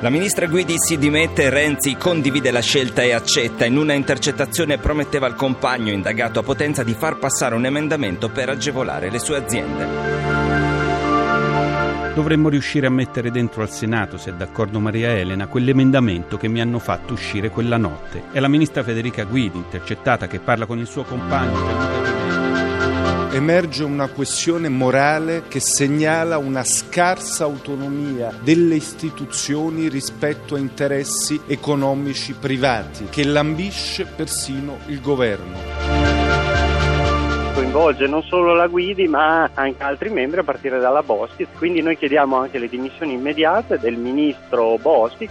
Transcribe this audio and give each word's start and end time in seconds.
La 0.00 0.10
ministra 0.10 0.46
Guidi 0.46 0.76
si 0.78 0.96
dimette, 0.96 1.50
Renzi 1.50 1.96
condivide 1.96 2.52
la 2.52 2.60
scelta 2.60 3.02
e 3.02 3.12
accetta. 3.12 3.64
In 3.64 3.76
una 3.76 3.94
intercettazione 3.94 4.78
prometteva 4.78 5.26
al 5.26 5.34
compagno 5.34 5.90
indagato 5.90 6.38
a 6.38 6.44
Potenza 6.44 6.84
di 6.84 6.94
far 6.94 7.18
passare 7.18 7.56
un 7.56 7.66
emendamento 7.66 8.28
per 8.28 8.48
agevolare 8.48 9.10
le 9.10 9.18
sue 9.18 9.36
aziende. 9.36 9.86
Dovremmo 12.14 12.48
riuscire 12.48 12.86
a 12.86 12.90
mettere 12.90 13.32
dentro 13.32 13.62
al 13.62 13.70
Senato, 13.70 14.18
se 14.18 14.30
è 14.30 14.34
d'accordo 14.34 14.78
Maria 14.78 15.16
Elena, 15.16 15.48
quell'emendamento 15.48 16.36
che 16.36 16.46
mi 16.46 16.60
hanno 16.60 16.78
fatto 16.78 17.14
uscire 17.14 17.50
quella 17.50 17.76
notte. 17.76 18.22
È 18.30 18.38
la 18.38 18.48
ministra 18.48 18.84
Federica 18.84 19.24
Guidi, 19.24 19.58
intercettata, 19.58 20.28
che 20.28 20.38
parla 20.38 20.66
con 20.66 20.78
il 20.78 20.86
suo 20.86 21.02
compagno 21.02 22.37
emerge 23.30 23.84
una 23.84 24.08
questione 24.08 24.68
morale 24.68 25.44
che 25.48 25.60
segnala 25.60 26.38
una 26.38 26.64
scarsa 26.64 27.44
autonomia 27.44 28.32
delle 28.42 28.74
istituzioni 28.74 29.88
rispetto 29.88 30.54
a 30.54 30.58
interessi 30.58 31.40
economici 31.46 32.32
privati, 32.32 33.06
che 33.10 33.24
lambisce 33.24 34.06
persino 34.06 34.78
il 34.86 35.00
governo 35.00 36.28
coinvolge 37.58 38.06
non 38.06 38.22
solo 38.22 38.54
la 38.54 38.68
Guidi 38.68 39.08
ma 39.08 39.50
anche 39.52 39.82
altri 39.82 40.10
membri 40.10 40.40
a 40.40 40.44
partire 40.44 40.78
dalla 40.78 41.02
Boschi, 41.02 41.46
quindi 41.58 41.82
noi 41.82 41.96
chiediamo 41.96 42.36
anche 42.36 42.58
le 42.58 42.68
dimissioni 42.68 43.14
immediate 43.14 43.78
del 43.78 43.96
ministro 43.96 44.78
Boschi. 44.80 45.28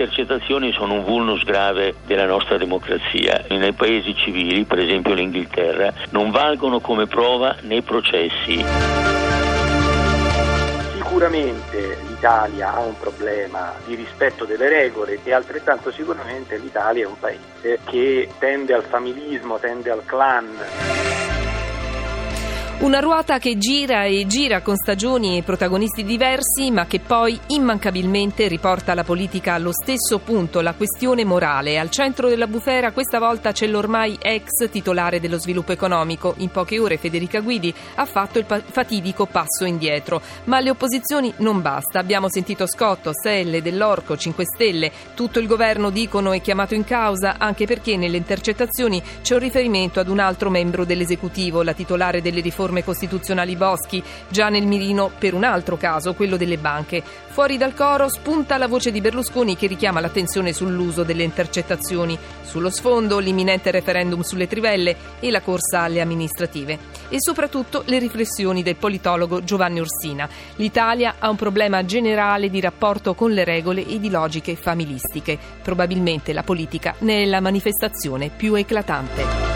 Intercettazioni 0.00 0.72
sono 0.72 0.94
un 0.94 1.04
vulnus 1.04 1.44
grave 1.44 1.96
della 2.06 2.24
nostra 2.24 2.56
democrazia. 2.56 3.44
Nei 3.50 3.74
paesi 3.74 4.14
civili, 4.14 4.64
per 4.64 4.78
esempio 4.78 5.12
l'Inghilterra, 5.12 5.92
non 6.12 6.30
valgono 6.30 6.80
come 6.80 7.06
prova 7.06 7.54
nei 7.64 7.82
processi. 7.82 8.64
Sicuramente 10.94 11.98
l'Italia 12.08 12.76
ha 12.76 12.80
un 12.80 12.98
problema 12.98 13.74
di 13.84 13.94
rispetto 13.94 14.46
delle 14.46 14.70
regole 14.70 15.18
e 15.22 15.34
altrettanto 15.34 15.90
sicuramente 15.92 16.56
l'Italia 16.56 17.04
è 17.04 17.06
un 17.06 17.18
paese 17.18 17.80
che 17.84 18.26
tende 18.38 18.72
al 18.72 18.84
familismo, 18.84 19.58
tende 19.58 19.90
al 19.90 20.02
clan. 20.06 20.99
Una 22.80 23.00
ruota 23.00 23.38
che 23.38 23.58
gira 23.58 24.04
e 24.04 24.26
gira 24.26 24.62
con 24.62 24.74
stagioni 24.74 25.36
e 25.36 25.42
protagonisti 25.42 26.02
diversi, 26.02 26.70
ma 26.70 26.86
che 26.86 26.98
poi 26.98 27.38
immancabilmente 27.48 28.48
riporta 28.48 28.94
la 28.94 29.04
politica 29.04 29.52
allo 29.52 29.70
stesso 29.70 30.18
punto, 30.18 30.62
la 30.62 30.72
questione 30.72 31.22
morale. 31.26 31.78
Al 31.78 31.90
centro 31.90 32.30
della 32.30 32.46
bufera 32.46 32.92
questa 32.92 33.18
volta 33.18 33.52
c'è 33.52 33.66
l'ormai 33.66 34.16
ex 34.18 34.70
titolare 34.70 35.20
dello 35.20 35.38
sviluppo 35.38 35.72
economico. 35.72 36.32
In 36.38 36.48
poche 36.48 36.78
ore 36.78 36.96
Federica 36.96 37.40
Guidi 37.40 37.72
ha 37.96 38.06
fatto 38.06 38.38
il 38.38 38.46
fatidico 38.46 39.26
passo 39.26 39.66
indietro. 39.66 40.22
Ma 40.44 40.56
alle 40.56 40.70
opposizioni 40.70 41.30
non 41.36 41.60
basta. 41.60 41.98
Abbiamo 41.98 42.30
sentito 42.30 42.66
Scotto, 42.66 43.10
Selle, 43.12 43.60
Dell'Orco, 43.60 44.16
5 44.16 44.44
Stelle. 44.46 44.90
Tutto 45.14 45.38
il 45.38 45.46
governo 45.46 45.90
dicono 45.90 46.32
è 46.32 46.40
chiamato 46.40 46.74
in 46.74 46.84
causa, 46.84 47.34
anche 47.36 47.66
perché 47.66 47.98
nelle 47.98 48.16
intercettazioni 48.16 49.02
c'è 49.20 49.34
un 49.34 49.40
riferimento 49.40 50.00
ad 50.00 50.08
un 50.08 50.18
altro 50.18 50.48
membro 50.48 50.86
dell'esecutivo, 50.86 51.62
la 51.62 51.74
titolare 51.74 52.22
delle 52.22 52.40
riforme 52.40 52.68
riforme 52.70 52.84
costituzionali 52.84 53.56
Boschi, 53.56 54.02
già 54.28 54.48
nel 54.48 54.66
mirino 54.66 55.10
per 55.18 55.34
un 55.34 55.44
altro 55.44 55.76
caso, 55.76 56.14
quello 56.14 56.36
delle 56.36 56.56
banche. 56.56 57.02
Fuori 57.30 57.56
dal 57.58 57.74
coro 57.74 58.08
spunta 58.08 58.56
la 58.56 58.66
voce 58.66 58.90
di 58.90 59.00
Berlusconi 59.00 59.56
che 59.56 59.66
richiama 59.66 60.00
l'attenzione 60.00 60.52
sull'uso 60.52 61.02
delle 61.02 61.22
intercettazioni, 61.22 62.18
sullo 62.42 62.70
sfondo 62.70 63.18
l'imminente 63.18 63.70
referendum 63.70 64.22
sulle 64.22 64.46
trivelle 64.46 64.96
e 65.20 65.30
la 65.30 65.40
corsa 65.40 65.80
alle 65.80 66.00
amministrative. 66.00 66.78
E 67.08 67.16
soprattutto 67.18 67.82
le 67.86 67.98
riflessioni 67.98 68.62
del 68.62 68.76
politologo 68.76 69.42
Giovanni 69.42 69.80
Orsina. 69.80 70.28
L'Italia 70.56 71.16
ha 71.18 71.28
un 71.28 71.36
problema 71.36 71.84
generale 71.84 72.50
di 72.50 72.60
rapporto 72.60 73.14
con 73.14 73.32
le 73.32 73.44
regole 73.44 73.86
e 73.86 73.98
di 73.98 74.10
logiche 74.10 74.56
familistiche. 74.56 75.38
Probabilmente 75.62 76.32
la 76.32 76.42
politica 76.42 76.94
ne 77.00 77.22
è 77.22 77.26
la 77.26 77.40
manifestazione 77.40 78.30
più 78.34 78.54
eclatante. 78.54 79.49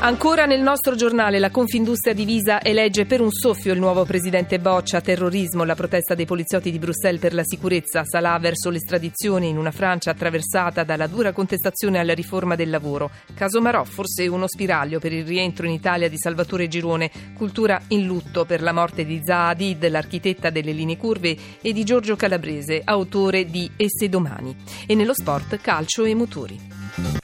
Ancora 0.00 0.46
nel 0.46 0.62
nostro 0.62 0.94
giornale 0.94 1.40
la 1.40 1.50
Confindustria 1.50 2.14
divisa 2.14 2.62
elegge 2.62 3.04
per 3.04 3.20
un 3.20 3.32
soffio 3.32 3.72
il 3.72 3.80
nuovo 3.80 4.04
presidente 4.04 4.60
Boccia, 4.60 5.00
terrorismo, 5.00 5.64
la 5.64 5.74
protesta 5.74 6.14
dei 6.14 6.24
poliziotti 6.24 6.70
di 6.70 6.78
Bruxelles 6.78 7.20
per 7.20 7.34
la 7.34 7.42
sicurezza, 7.44 8.04
Salà 8.04 8.38
verso 8.38 8.70
l'estradizione 8.70 9.46
in 9.46 9.58
una 9.58 9.72
Francia 9.72 10.12
attraversata 10.12 10.84
dalla 10.84 11.08
dura 11.08 11.32
contestazione 11.32 11.98
alla 11.98 12.14
riforma 12.14 12.54
del 12.54 12.70
lavoro. 12.70 13.10
Caso 13.34 13.60
Marò, 13.60 13.82
forse 13.82 14.28
uno 14.28 14.46
spiraglio 14.46 15.00
per 15.00 15.12
il 15.12 15.26
rientro 15.26 15.66
in 15.66 15.72
Italia 15.72 16.08
di 16.08 16.16
Salvatore 16.16 16.68
Girone, 16.68 17.10
cultura 17.34 17.80
in 17.88 18.06
lutto 18.06 18.44
per 18.44 18.62
la 18.62 18.72
morte 18.72 19.04
di 19.04 19.20
Zaha 19.22 19.48
Hadid, 19.48 19.86
l'architetta 19.88 20.50
delle 20.50 20.72
linee 20.72 20.96
curve, 20.96 21.36
e 21.60 21.72
di 21.72 21.82
Giorgio 21.82 22.14
Calabrese, 22.14 22.82
autore 22.84 23.46
di 23.46 23.68
Esse 23.76 24.08
domani. 24.08 24.54
E 24.86 24.94
nello 24.94 25.12
sport 25.12 25.60
calcio 25.60 26.04
e 26.04 26.14
motori. 26.14 27.17